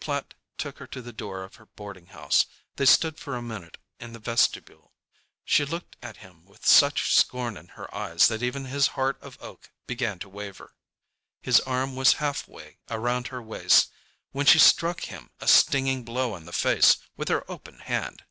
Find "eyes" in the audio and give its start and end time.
7.94-8.26